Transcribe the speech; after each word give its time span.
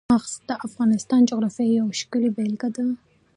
چار 0.03 0.09
مغز 0.13 0.33
د 0.49 0.51
افغانستان 0.67 1.21
د 1.23 1.27
جغرافیې 1.29 1.73
یوه 1.79 1.93
ښه 1.99 2.19
بېلګه 2.35 2.69
ده. 2.75 2.85